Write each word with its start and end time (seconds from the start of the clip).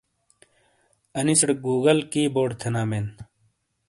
اَنِیسٹے 1.17 1.53
گوگل 1.65 1.97
کی 2.11 2.23
بورڑ 2.33 2.49
تھینا 2.59 2.83
بین۔ 2.89 3.05